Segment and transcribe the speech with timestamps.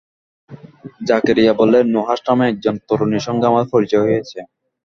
[1.07, 4.39] জাকারিয়া বললেন, নুহাশ নামে একজন তরুণীর সঙ্গে আমার পরিচয় হয়েছে।